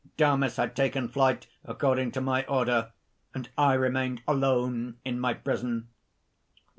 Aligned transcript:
Damis 0.17 0.55
had 0.55 0.75
taken 0.75 1.07
flight 1.09 1.45
according 1.63 2.11
to 2.13 2.21
my 2.21 2.43
order, 2.47 2.91
and 3.35 3.47
I 3.55 3.75
remained 3.75 4.23
alone 4.27 4.97
in 5.05 5.19
my 5.19 5.35
prison." 5.35 5.89